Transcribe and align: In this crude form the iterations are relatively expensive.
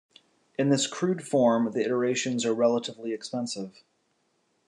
In 0.57 0.69
this 0.69 0.87
crude 0.87 1.21
form 1.27 1.73
the 1.73 1.81
iterations 1.85 2.43
are 2.43 2.55
relatively 2.55 3.13
expensive. 3.13 3.83